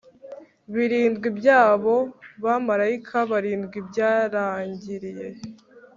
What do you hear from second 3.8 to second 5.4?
byarangiriye